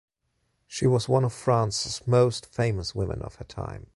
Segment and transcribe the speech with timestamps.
[0.65, 3.85] She was one of France's most famous women of her time.